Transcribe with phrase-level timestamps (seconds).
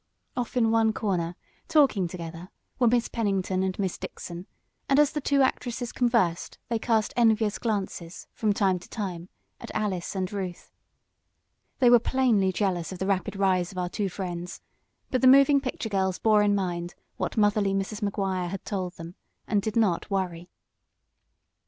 [0.35, 1.35] Off in one corner,
[1.67, 4.47] talking together, were Miss Pennington and Miss Dixon,
[4.89, 9.29] and, as the two actresses conversed they cast envious glances, from time to time,
[9.59, 10.73] at Alice and Ruth.
[11.77, 14.59] They were plainly jealous of the rapid rise of our two friends,
[15.11, 18.01] but the moving picture girls bore in mind what motherly Mrs.
[18.01, 19.13] Maguire had told them,
[19.45, 20.49] and did not worry.